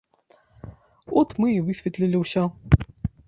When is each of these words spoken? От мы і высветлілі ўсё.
От 1.21 1.29
мы 1.43 1.47
і 1.55 1.61
высветлілі 1.67 2.17
ўсё. 2.25 2.43